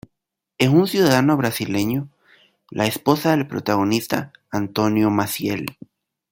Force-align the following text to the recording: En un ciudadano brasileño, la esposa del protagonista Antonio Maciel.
En 0.57 0.75
un 0.75 0.87
ciudadano 0.87 1.37
brasileño, 1.37 2.09
la 2.71 2.87
esposa 2.87 3.29
del 3.37 3.45
protagonista 3.47 4.33
Antonio 4.49 5.11
Maciel. 5.11 5.77